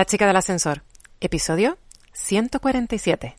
[0.00, 0.82] La chica del ascensor,
[1.20, 1.76] episodio
[2.14, 3.36] 147.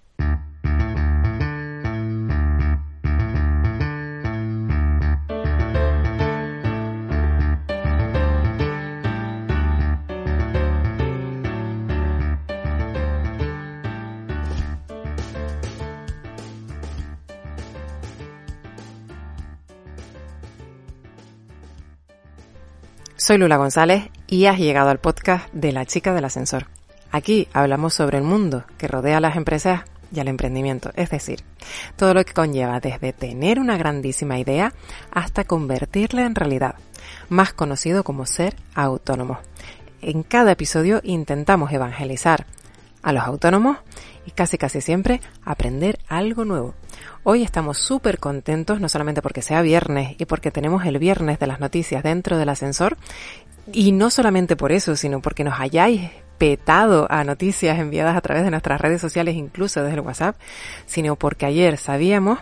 [23.17, 26.67] Soy Lula González y has llegado al podcast de La chica del ascensor.
[27.11, 29.81] Aquí hablamos sobre el mundo que rodea a las empresas
[30.15, 31.41] y al emprendimiento, es decir,
[31.97, 34.73] todo lo que conlleva desde tener una grandísima idea
[35.11, 36.75] hasta convertirla en realidad,
[37.27, 39.37] más conocido como ser autónomo.
[40.01, 42.45] En cada episodio intentamos evangelizar
[43.03, 43.79] a los autónomos
[44.25, 46.73] y casi casi siempre aprender algo nuevo.
[47.23, 51.47] Hoy estamos súper contentos, no solamente porque sea viernes y porque tenemos el viernes de
[51.47, 52.97] las noticias dentro del ascensor,
[53.71, 58.43] y no solamente por eso, sino porque nos hayáis petado a noticias enviadas a través
[58.43, 60.35] de nuestras redes sociales, incluso desde el WhatsApp,
[60.87, 62.39] sino porque ayer sabíamos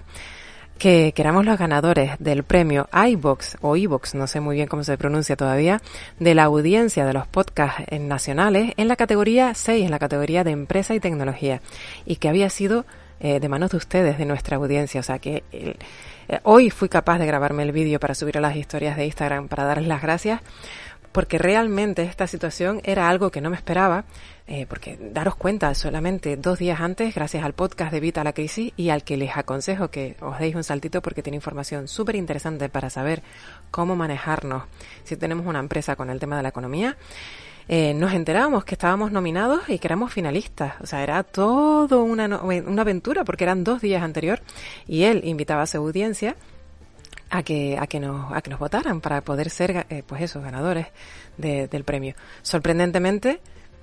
[0.80, 4.98] que, éramos los ganadores del premio iBox o iBox, no sé muy bien cómo se
[4.98, 5.82] pronuncia todavía,
[6.20, 10.52] de la audiencia de los podcasts nacionales en la categoría 6, en la categoría de
[10.52, 11.62] empresa y tecnología,
[12.06, 12.86] y que había sido
[13.20, 15.02] eh, de manos de ustedes, de nuestra audiencia.
[15.02, 15.76] O sea que eh,
[16.44, 19.66] hoy fui capaz de grabarme el vídeo para subir a las historias de Instagram para
[19.66, 20.42] darles las gracias
[21.12, 24.06] porque realmente esta situación era algo que no me esperaba,
[24.52, 28.74] eh, porque daros cuenta, solamente dos días antes, gracias al podcast de Evita la Crisis
[28.76, 32.68] y al que les aconsejo que os deis un saltito porque tiene información súper interesante
[32.68, 33.22] para saber
[33.70, 34.64] cómo manejarnos
[35.04, 36.98] si tenemos una empresa con el tema de la economía,
[37.68, 40.74] eh, nos enterábamos que estábamos nominados y que éramos finalistas.
[40.82, 44.42] O sea, era todo una, una aventura porque eran dos días anterior
[44.88, 46.36] y él invitaba a su audiencia
[47.30, 50.44] a que, a que nos, a que nos votaran para poder ser, eh, pues esos
[50.44, 50.88] ganadores
[51.38, 52.16] del premio.
[52.42, 53.40] Sorprendentemente,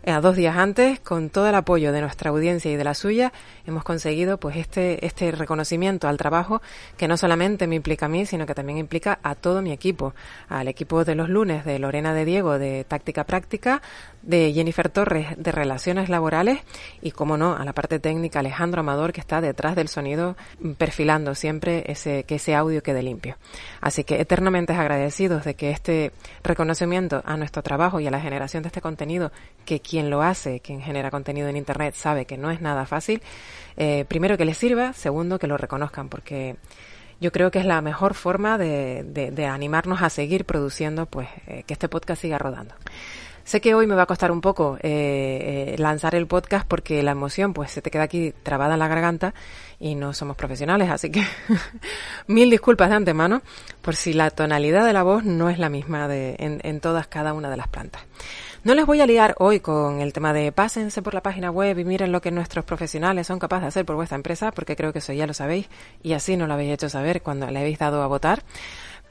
[0.06, 3.32] a dos días antes, con todo el apoyo de nuestra audiencia y de la suya,
[3.66, 6.62] hemos conseguido pues este, este reconocimiento al trabajo
[6.96, 10.14] que no solamente me implica a mí, sino que también implica a todo mi equipo,
[10.48, 13.82] al equipo de los lunes de Lorena de Diego de Táctica Práctica,
[14.22, 16.60] de Jennifer Torres de Relaciones Laborales
[17.00, 20.36] y, como no, a la parte técnica Alejandro Amador que está detrás del sonido
[20.78, 23.36] perfilando siempre ese, que ese audio quede limpio.
[23.80, 26.12] Así que eternamente agradecidos de que este
[26.42, 29.32] reconocimiento a nuestro trabajo y a la generación de este contenido
[29.64, 33.22] que quien lo hace, quien genera contenido en Internet, sabe que no es nada fácil,
[33.78, 36.56] eh, primero que les sirva, segundo que lo reconozcan, porque
[37.18, 41.72] yo creo que es la mejor forma de, animarnos a seguir produciendo, pues eh, que
[41.72, 42.74] este podcast siga rodando.
[43.42, 47.12] Sé que hoy me va a costar un poco eh, lanzar el podcast porque la
[47.12, 49.32] emoción pues se te queda aquí trabada en la garganta
[49.80, 51.24] y no somos profesionales, así que
[52.26, 53.40] mil disculpas de antemano
[53.80, 57.48] por si la tonalidad de la voz no es la misma en todas cada una
[57.48, 58.02] de las plantas.
[58.66, 61.78] No les voy a liar hoy con el tema de pásense por la página web
[61.78, 64.92] y miren lo que nuestros profesionales son capaces de hacer por vuestra empresa, porque creo
[64.92, 65.68] que eso ya lo sabéis
[66.02, 68.42] y así no lo habéis hecho saber cuando le habéis dado a votar.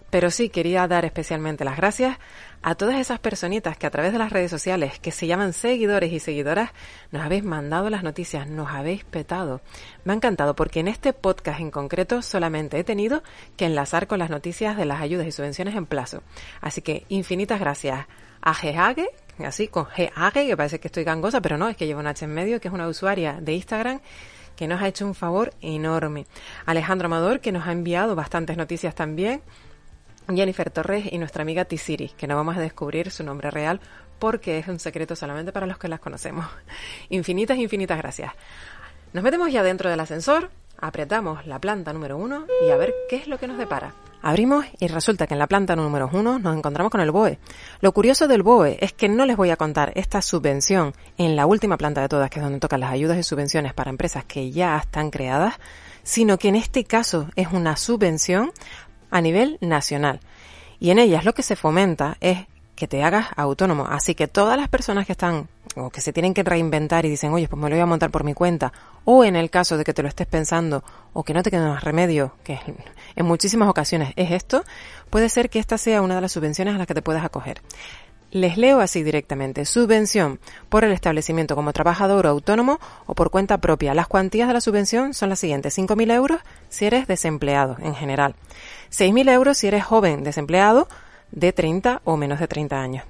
[0.09, 2.17] Pero sí quería dar especialmente las gracias
[2.63, 6.11] a todas esas personitas que a través de las redes sociales, que se llaman seguidores
[6.11, 6.71] y seguidoras,
[7.11, 9.61] nos habéis mandado las noticias, nos habéis petado.
[10.03, 13.23] Me ha encantado porque en este podcast en concreto solamente he tenido
[13.55, 16.23] que enlazar con las noticias de las ayudas y subvenciones en plazo.
[16.59, 18.05] Así que infinitas gracias
[18.41, 19.07] a Gehage,
[19.39, 22.23] así con Gehage, que parece que estoy gangosa, pero no, es que lleva un H
[22.23, 23.99] en medio, que es una usuaria de Instagram
[24.55, 26.25] que nos ha hecho un favor enorme.
[26.65, 29.41] Alejandro Amador, que nos ha enviado bastantes noticias también.
[30.33, 33.79] Jennifer Torres y nuestra amiga Tisiri, que no vamos a descubrir su nombre real
[34.17, 36.45] porque es un secreto solamente para los que las conocemos.
[37.09, 38.33] Infinitas, infinitas gracias.
[39.13, 43.17] Nos metemos ya dentro del ascensor, apretamos la planta número uno y a ver qué
[43.17, 43.93] es lo que nos depara.
[44.27, 47.37] Abrimos y resulta que en la planta número uno nos encontramos con el BOE.
[47.79, 51.45] Lo curioso del BOE es que no les voy a contar esta subvención en la
[51.45, 54.49] última planta de todas, que es donde tocan las ayudas y subvenciones para empresas que
[54.49, 55.53] ya están creadas,
[56.01, 58.51] sino que en este caso es una subvención
[59.11, 60.19] a nivel nacional.
[60.79, 63.87] Y en ellas lo que se fomenta es que te hagas autónomo.
[63.89, 67.33] Así que todas las personas que están o que se tienen que reinventar y dicen,
[67.33, 68.71] oye, pues me lo voy a montar por mi cuenta,
[69.03, 70.83] o en el caso de que te lo estés pensando
[71.13, 72.59] o que no te quede más remedio, que
[73.15, 74.63] en muchísimas ocasiones es esto,
[75.09, 77.61] puede ser que esta sea una de las subvenciones a las que te puedas acoger.
[78.31, 79.63] Les leo así directamente.
[79.63, 83.93] Subvención por el establecimiento como trabajador autónomo o por cuenta propia.
[83.93, 85.77] Las cuantías de la subvención son las siguientes.
[85.77, 88.35] 5.000 euros si eres desempleado en general.
[88.91, 90.89] 6.000 euros si eres joven desempleado
[91.35, 93.05] de 30 o menos de 30 años.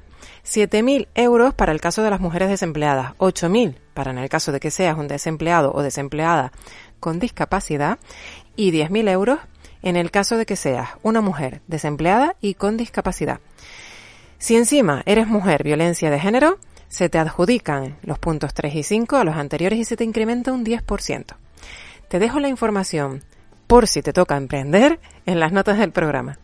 [0.46, 3.14] 7.000 euros para el caso de las mujeres desempleadas.
[3.18, 6.52] 8.000 para en el caso de que seas un desempleado o desempleada
[7.00, 7.98] con discapacidad.
[8.56, 9.40] Y 10.000 euros
[9.82, 13.40] en el caso de que seas una mujer desempleada y con discapacidad.
[14.38, 19.18] Si encima eres mujer violencia de género, se te adjudican los puntos 3 y 5
[19.18, 21.36] a los anteriores y se te incrementa un 10%.
[22.08, 23.24] Te dejo la información
[23.68, 26.38] por si te toca emprender en las notas del programa.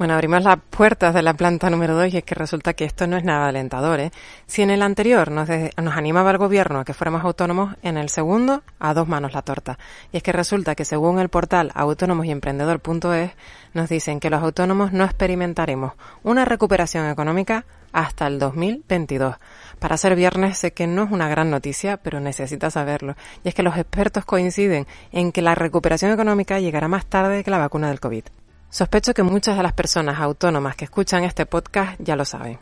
[0.00, 3.06] Bueno, abrimos las puertas de la planta número 2 y es que resulta que esto
[3.06, 4.00] no es nada alentador.
[4.00, 4.12] ¿eh?
[4.46, 8.08] Si en el anterior nos, nos animaba el gobierno a que fuéramos autónomos, en el
[8.08, 9.78] segundo a dos manos la torta.
[10.10, 13.32] Y es que resulta que según el portal autónomosyemprendedor.es
[13.74, 15.92] nos dicen que los autónomos no experimentaremos
[16.22, 19.36] una recuperación económica hasta el 2022.
[19.78, 23.16] Para ser viernes sé que no es una gran noticia, pero necesitas saberlo.
[23.44, 27.50] Y es que los expertos coinciden en que la recuperación económica llegará más tarde que
[27.50, 28.24] la vacuna del COVID.
[28.70, 32.56] Sospecho que muchas de las personas autónomas que escuchan este podcast ya lo saben.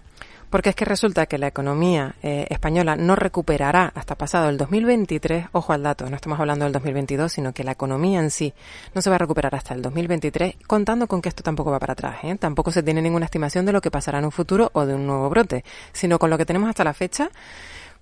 [0.49, 5.49] Porque es que resulta que la economía eh, española no recuperará hasta pasado el 2023,
[5.53, 8.55] ojo al dato, no estamos hablando del 2022, sino que la economía en sí
[8.95, 11.93] no se va a recuperar hasta el 2023, contando con que esto tampoco va para
[11.93, 12.17] atrás.
[12.23, 12.37] ¿eh?
[12.37, 15.07] Tampoco se tiene ninguna estimación de lo que pasará en un futuro o de un
[15.07, 15.63] nuevo brote,
[15.93, 17.29] sino con lo que tenemos hasta la fecha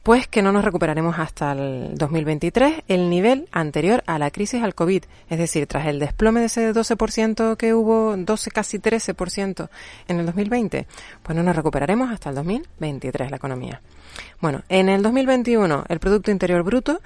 [0.07, 4.73] pues que no nos recuperaremos hasta el 2023 el nivel anterior a la crisis al
[4.73, 9.69] COVID, es decir, tras el desplome de ese 12% que hubo, 12 casi 13%
[10.07, 10.87] en el 2020,
[11.25, 13.83] pues no nos recuperaremos hasta el 2023 la economía.
[14.41, 17.01] Bueno, en el 2021 el Producto Interior Bruto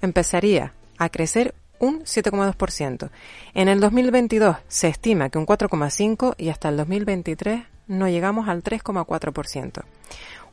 [0.00, 3.10] empezaría a crecer un 7,2%.
[3.52, 8.62] En el 2022 se estima que un 4,5% y hasta el 2023 no llegamos al
[8.62, 9.84] 3,4%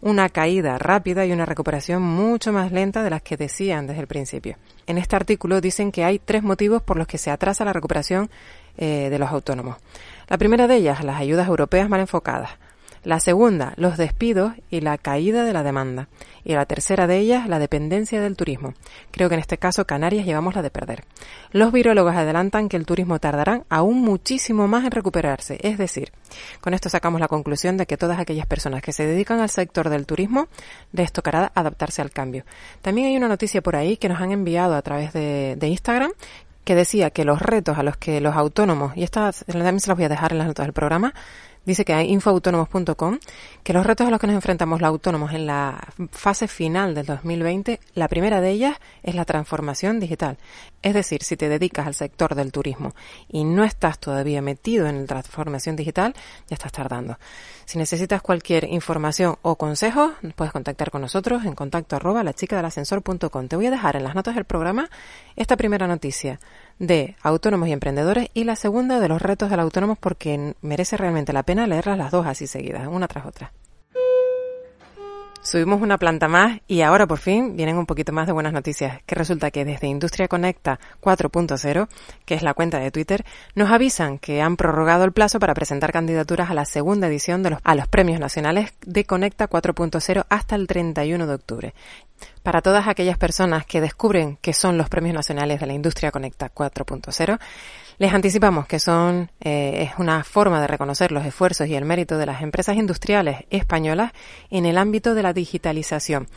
[0.03, 4.07] una caída rápida y una recuperación mucho más lenta de las que decían desde el
[4.07, 4.57] principio.
[4.85, 8.29] En este artículo dicen que hay tres motivos por los que se atrasa la recuperación
[8.77, 9.77] eh, de los autónomos.
[10.27, 12.51] La primera de ellas, las ayudas europeas mal enfocadas.
[13.03, 16.07] La segunda, los despidos y la caída de la demanda.
[16.45, 18.73] Y la tercera de ellas, la dependencia del turismo.
[19.11, 21.03] Creo que en este caso Canarias llevamos la de perder.
[21.51, 25.57] Los virólogos adelantan que el turismo tardará aún muchísimo más en recuperarse.
[25.61, 26.11] Es decir,
[26.61, 29.89] con esto sacamos la conclusión de que todas aquellas personas que se dedican al sector
[29.89, 30.47] del turismo
[30.93, 32.45] les tocará adaptarse al cambio.
[32.81, 36.11] También hay una noticia por ahí que nos han enviado a través de, Instagram
[36.63, 39.97] que decía que los retos a los que los autónomos, y estas también se las
[39.97, 41.13] voy a dejar en las notas del programa,
[41.65, 43.19] dice que hay infoautónomos.com,
[43.63, 47.05] que los retos a los que nos enfrentamos los autónomos en la fase final del
[47.05, 50.37] 2020, la primera de ellas es la transformación digital.
[50.81, 52.93] Es decir, si te dedicas al sector del turismo
[53.29, 56.13] y no estás todavía metido en la transformación digital,
[56.49, 57.17] ya estás tardando.
[57.65, 62.57] Si necesitas cualquier información o consejo, puedes contactar con nosotros en contacto arroba la chica
[62.57, 63.47] del ascensor.com.
[63.47, 64.89] Te voy a dejar en las notas del programa
[65.35, 66.39] esta primera noticia
[66.79, 71.33] de autónomos y emprendedores y la segunda de los retos del autónomo porque merece realmente
[71.33, 73.51] la pena leerlas las dos así seguidas, una tras otra.
[75.43, 79.01] Subimos una planta más y ahora por fin vienen un poquito más de buenas noticias,
[79.05, 81.89] que resulta que desde Industria Conecta 4.0,
[82.25, 85.91] que es la cuenta de Twitter, nos avisan que han prorrogado el plazo para presentar
[85.91, 90.55] candidaturas a la segunda edición de los, a los premios nacionales de Conecta 4.0 hasta
[90.55, 91.73] el 31 de octubre.
[92.41, 96.53] Para todas aquellas personas que descubren que son los premios nacionales de la Industria Conecta
[96.53, 97.37] 4.0,
[97.97, 102.17] les anticipamos que son eh, es una forma de reconocer los esfuerzos y el mérito
[102.17, 104.11] de las empresas industriales españolas
[104.49, 106.27] en el ámbito de la digitalización.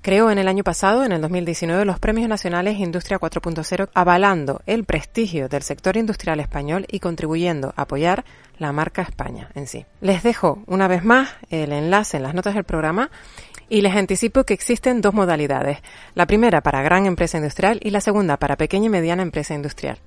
[0.00, 4.84] Creó en el año pasado, en el 2019, los Premios Nacionales Industria 4.0, avalando el
[4.84, 8.24] prestigio del sector industrial español y contribuyendo a apoyar
[8.58, 9.86] la marca España en sí.
[10.00, 13.10] Les dejo una vez más el enlace en las notas del programa
[13.68, 15.78] y les anticipo que existen dos modalidades.
[16.14, 19.98] La primera para gran empresa industrial y la segunda para pequeña y mediana empresa industrial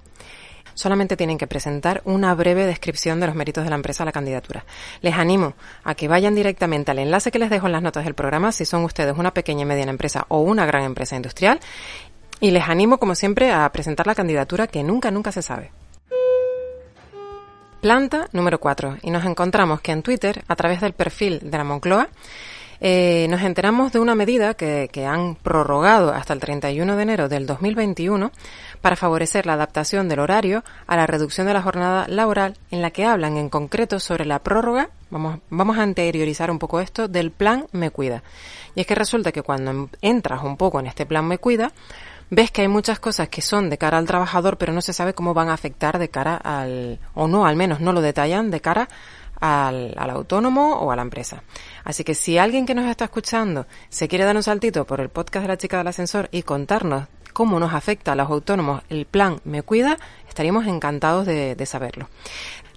[0.75, 4.11] solamente tienen que presentar una breve descripción de los méritos de la empresa a la
[4.11, 4.65] candidatura.
[5.01, 8.13] Les animo a que vayan directamente al enlace que les dejo en las notas del
[8.13, 11.59] programa si son ustedes una pequeña y mediana empresa o una gran empresa industrial.
[12.39, 15.71] Y les animo, como siempre, a presentar la candidatura que nunca, nunca se sabe.
[17.81, 18.97] Planta número 4.
[19.03, 22.09] Y nos encontramos que en Twitter, a través del perfil de la Moncloa,
[22.81, 27.29] eh, nos enteramos de una medida que, que, han prorrogado hasta el 31 de enero
[27.29, 28.31] del 2021
[28.81, 32.91] para favorecer la adaptación del horario a la reducción de la jornada laboral, en la
[32.91, 37.31] que hablan en concreto sobre la prórroga, vamos, vamos a anteriorizar un poco esto, del
[37.31, 38.23] plan Me Cuida.
[38.75, 41.71] Y es que resulta que cuando entras un poco en este plan Me Cuida,
[42.29, 45.13] ves que hay muchas cosas que son de cara al trabajador, pero no se sabe
[45.13, 48.61] cómo van a afectar de cara al, o no, al menos no lo detallan, de
[48.61, 48.87] cara
[49.39, 51.43] al, al, autónomo o a la empresa.
[51.83, 55.09] Así que si alguien que nos está escuchando se quiere dar un saltito por el
[55.09, 59.05] podcast de la chica del ascensor y contarnos cómo nos afecta a los autónomos el
[59.05, 62.07] plan Me Cuida, estaríamos encantados de, de saberlo.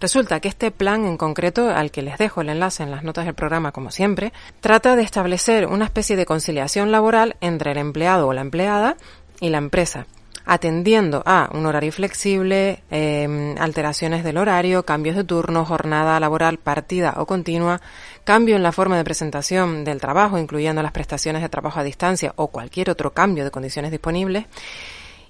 [0.00, 3.24] Resulta que este plan en concreto, al que les dejo el enlace en las notas
[3.24, 8.28] del programa como siempre, trata de establecer una especie de conciliación laboral entre el empleado
[8.28, 8.96] o la empleada
[9.40, 10.06] y la empresa
[10.48, 17.16] atendiendo a un horario flexible, eh, alteraciones del horario, cambios de turno, jornada laboral partida
[17.18, 17.82] o continua,
[18.24, 22.32] cambio en la forma de presentación del trabajo, incluyendo las prestaciones de trabajo a distancia
[22.36, 24.46] o cualquier otro cambio de condiciones disponibles,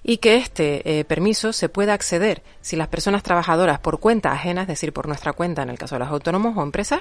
[0.04, 4.62] y que este eh, permiso se pueda acceder si las personas trabajadoras por cuenta ajena,
[4.62, 7.00] es decir, por nuestra cuenta en el caso de los autónomos o empresas,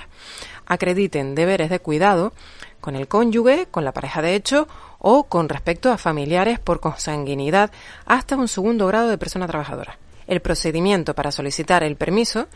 [0.66, 2.34] acrediten deberes de cuidado
[2.82, 4.68] con el cónyuge, con la pareja de hecho
[5.00, 7.72] o con respecto a familiares por consanguinidad
[8.06, 9.98] hasta un segundo grado de persona trabajadora.
[10.27, 12.48] El procedimiento para solicitar el permiso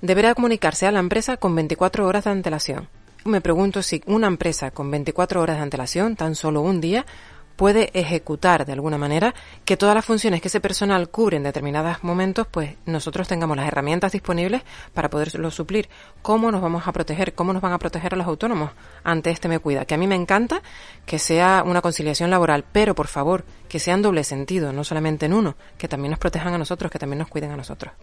[0.00, 2.88] deberá comunicarse a la empresa con 24 horas de antelación.
[3.24, 7.06] Me pregunto si una empresa con 24 horas de antelación, tan solo un día,
[7.62, 12.02] puede ejecutar de alguna manera que todas las funciones que ese personal cubre en determinados
[12.02, 15.88] momentos, pues nosotros tengamos las herramientas disponibles para poderlo suplir.
[16.22, 17.34] ¿Cómo nos vamos a proteger?
[17.34, 18.72] ¿Cómo nos van a proteger a los autónomos
[19.04, 19.84] ante este Me Cuida?
[19.84, 20.60] Que a mí me encanta
[21.06, 25.26] que sea una conciliación laboral, pero por favor, que sea en doble sentido, no solamente
[25.26, 27.94] en uno, que también nos protejan a nosotros, que también nos cuiden a nosotros.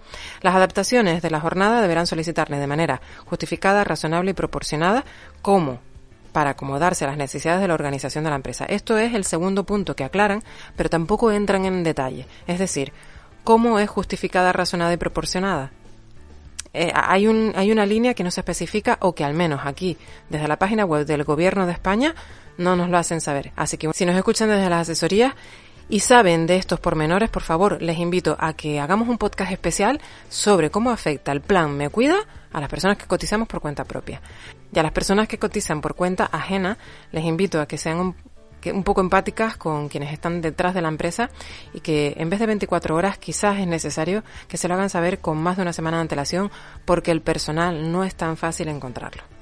[0.41, 5.03] Las adaptaciones de la jornada deberán solicitarle de manera justificada, razonable y proporcionada,
[5.41, 5.81] como
[6.31, 8.65] para acomodarse a las necesidades de la organización de la empresa.
[8.65, 10.43] Esto es el segundo punto que aclaran,
[10.75, 12.25] pero tampoco entran en detalle.
[12.47, 12.93] Es decir,
[13.43, 15.71] ¿cómo es justificada, razonada y proporcionada?
[16.73, 19.97] Eh, hay, un, hay una línea que no se especifica o que al menos aquí,
[20.29, 22.13] desde la página web del Gobierno de España,
[22.57, 23.51] no nos lo hacen saber.
[23.55, 25.33] Así que si nos escuchan desde las asesorías,
[25.89, 29.99] y saben de estos pormenores, por favor, les invito a que hagamos un podcast especial
[30.29, 32.19] sobre cómo afecta el plan Me Cuida
[32.53, 34.21] a las personas que cotizamos por cuenta propia.
[34.71, 36.77] Y a las personas que cotizan por cuenta ajena,
[37.11, 41.31] les invito a que sean un, poco empáticas con quienes están detrás de la empresa
[41.73, 45.19] y que en vez de 24 horas quizás es necesario que se lo hagan saber
[45.19, 46.51] con más de una semana de antelación
[46.85, 49.38] porque el personal no es tan fácil encontrarlo.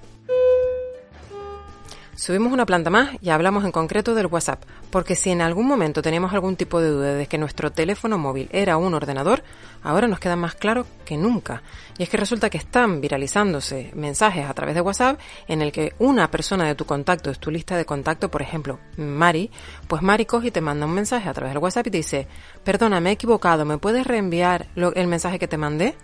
[2.17, 6.01] Subimos una planta más y hablamos en concreto del WhatsApp, porque si en algún momento
[6.01, 9.43] teníamos algún tipo de duda de que nuestro teléfono móvil era un ordenador,
[9.83, 11.61] ahora nos queda más claro que nunca.
[11.99, 15.93] Y es que resulta que están viralizándose mensajes a través de WhatsApp en el que
[15.99, 19.51] una persona de tu contacto es tu lista de contacto, por ejemplo, Mari,
[19.87, 22.27] pues Mari coge y te manda un mensaje a través del WhatsApp y te dice,
[22.63, 25.95] perdona, me he equivocado, ¿me puedes reenviar el mensaje que te mandé?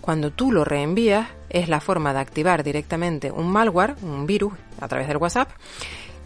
[0.00, 4.88] Cuando tú lo reenvías, es la forma de activar directamente un malware, un virus, a
[4.88, 5.50] través del WhatsApp,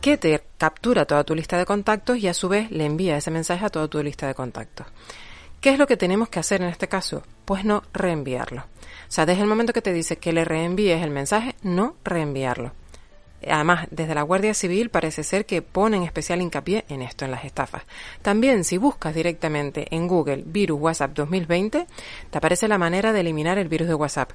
[0.01, 3.31] que te captura toda tu lista de contactos y a su vez le envía ese
[3.31, 4.87] mensaje a toda tu lista de contactos.
[5.61, 7.23] ¿Qué es lo que tenemos que hacer en este caso?
[7.45, 8.63] Pues no reenviarlo.
[8.63, 12.73] O sea, desde el momento que te dice que le reenvíes el mensaje, no reenviarlo.
[13.47, 17.45] Además, desde la Guardia Civil parece ser que ponen especial hincapié en esto, en las
[17.45, 17.83] estafas.
[18.23, 21.87] También, si buscas directamente en Google virus WhatsApp 2020,
[22.31, 24.33] te aparece la manera de eliminar el virus de WhatsApp.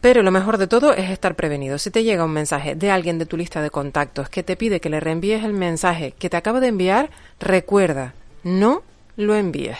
[0.00, 1.78] Pero lo mejor de todo es estar prevenido.
[1.78, 4.80] Si te llega un mensaje de alguien de tu lista de contactos que te pide
[4.80, 8.14] que le reenvíes el mensaje que te acabo de enviar, recuerda,
[8.44, 8.82] no
[9.16, 9.78] lo envíes.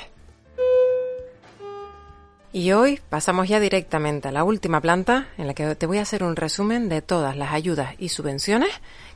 [2.53, 6.03] Y hoy pasamos ya directamente a la última planta en la que te voy a
[6.03, 8.71] hacer un resumen de todas las ayudas y subvenciones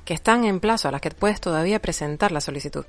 [0.04, 2.84] que están en plazo a las que puedes todavía presentar la solicitud.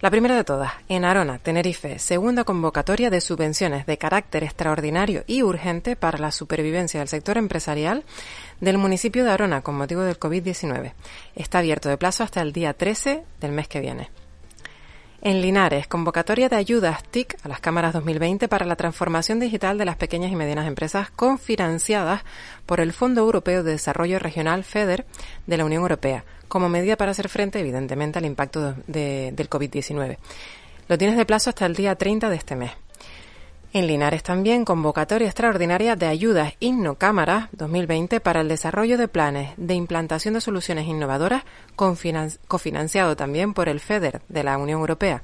[0.00, 5.42] La primera de todas, en Arona, Tenerife, segunda convocatoria de subvenciones de carácter extraordinario y
[5.42, 8.04] urgente para la supervivencia del sector empresarial
[8.60, 10.92] del municipio de Arona con motivo del COVID-19.
[11.34, 14.08] Está abierto de plazo hasta el día 13 del mes que viene.
[15.20, 19.84] En Linares, convocatoria de ayudas TIC a las cámaras 2020 para la transformación digital de
[19.84, 22.22] las pequeñas y medianas empresas confinanciadas
[22.66, 25.06] por el Fondo Europeo de Desarrollo Regional FEDER
[25.48, 30.18] de la Unión Europea, como medida para hacer frente, evidentemente, al impacto del COVID-19.
[30.86, 32.70] Lo tienes de plazo hasta el día 30 de este mes.
[33.74, 39.74] En Linares también convocatoria extraordinaria de ayudas Innocámara 2020 para el desarrollo de planes de
[39.74, 41.44] implantación de soluciones innovadoras
[41.76, 45.22] cofinanciado también por el FEDER de la Unión Europea.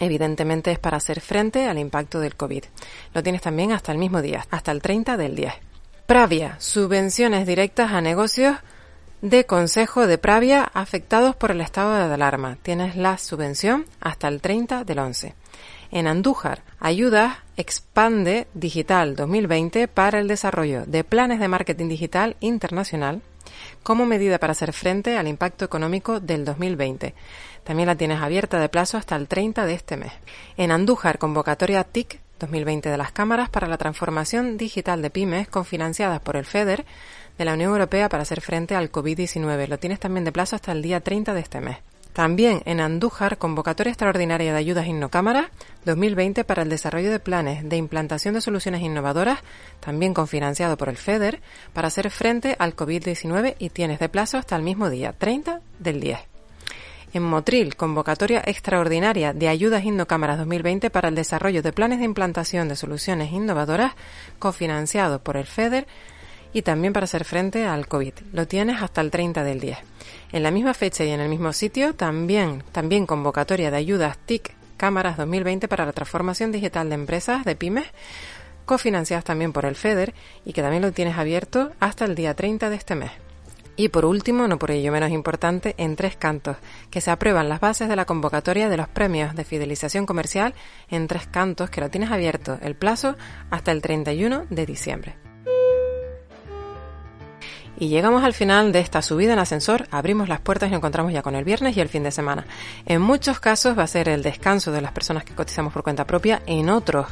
[0.00, 2.64] Evidentemente es para hacer frente al impacto del COVID.
[3.12, 5.52] Lo tienes también hasta el mismo día, hasta el 30 del 10.
[6.06, 8.56] Pravia, subvenciones directas a negocios
[9.20, 12.56] de Consejo de Pravia afectados por el estado de alarma.
[12.62, 15.41] Tienes la subvención hasta el 30 del 11
[15.90, 16.62] en Andújar.
[16.80, 23.22] Ayuda Expande Digital 2020 para el desarrollo de planes de marketing digital internacional
[23.82, 27.14] como medida para hacer frente al impacto económico del 2020.
[27.64, 30.12] También la tienes abierta de plazo hasta el 30 de este mes.
[30.56, 36.20] En Andújar, convocatoria TIC 2020 de las cámaras para la transformación digital de pymes confinanciadas
[36.20, 36.84] por el FEDER
[37.38, 39.68] de la Unión Europea para hacer frente al COVID-19.
[39.68, 41.78] Lo tienes también de plazo hasta el día 30 de este mes.
[42.12, 45.50] También en Andújar, convocatoria extraordinaria de ayudas Innocámara
[45.86, 49.38] 2020 para el desarrollo de planes de implantación de soluciones innovadoras,
[49.80, 51.40] también confinanciado por el FEDER,
[51.72, 56.00] para hacer frente al COVID-19 y tienes de plazo hasta el mismo día, 30 del
[56.00, 56.18] 10.
[57.14, 62.68] En Motril, convocatoria extraordinaria de ayudas Innocámaras 2020 para el desarrollo de planes de implantación
[62.68, 63.94] de soluciones innovadoras,
[64.38, 65.86] cofinanciado por el FEDER,
[66.52, 68.14] y también para hacer frente al COVID.
[68.32, 69.78] Lo tienes hasta el 30 del 10.
[70.32, 74.54] En la misma fecha y en el mismo sitio también, también convocatoria de ayudas TIC
[74.76, 77.86] Cámaras 2020 para la transformación digital de empresas, de pymes,
[78.64, 82.68] cofinanciadas también por el FEDER y que también lo tienes abierto hasta el día 30
[82.68, 83.12] de este mes.
[83.76, 86.56] Y por último, no por ello menos importante, en tres cantos,
[86.90, 90.54] que se aprueban las bases de la convocatoria de los premios de fidelización comercial
[90.90, 93.16] en tres cantos, que lo tienes abierto el plazo
[93.50, 95.31] hasta el 31 de diciembre.
[97.78, 101.12] Y llegamos al final de esta subida en ascensor, abrimos las puertas y nos encontramos
[101.12, 102.46] ya con el viernes y el fin de semana.
[102.86, 106.06] En muchos casos va a ser el descanso de las personas que cotizamos por cuenta
[106.06, 107.08] propia, en otros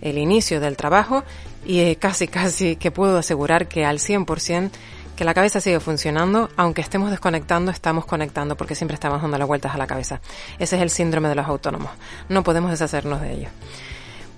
[0.00, 1.24] el inicio del trabajo
[1.66, 4.70] y eh, casi casi que puedo asegurar que al 100%
[5.14, 9.46] que la cabeza sigue funcionando, aunque estemos desconectando, estamos conectando porque siempre estamos dando las
[9.46, 10.20] vueltas a la cabeza.
[10.58, 11.90] Ese es el síndrome de los autónomos.
[12.28, 13.48] No podemos deshacernos de ello.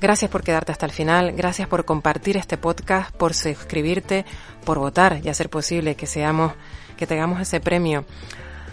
[0.01, 4.27] Gracias por quedarte hasta el final, gracias por compartir este podcast, por suscribirte,
[4.65, 6.53] por votar y hacer posible que seamos,
[6.99, 8.05] que tengamos ese premio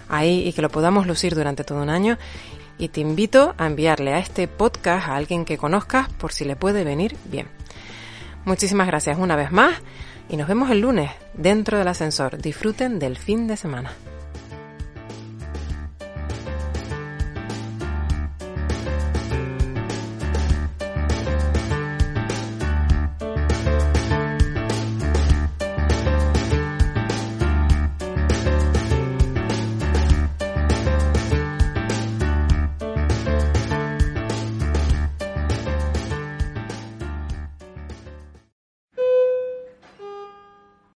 [0.10, 2.18] ahí y que lo podamos lucir durante todo un año.
[2.78, 6.58] Y te invito a enviarle a este podcast a alguien que conozcas por si le
[6.58, 7.48] puede venir bien.
[8.44, 9.76] Muchísimas gracias una vez más
[10.28, 12.38] y nos vemos el lunes dentro del ascensor.
[12.38, 13.92] Disfruten del fin de semana.